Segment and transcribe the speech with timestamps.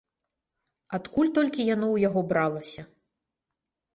[0.97, 2.81] Адкуль толькі яно ў яго бралася.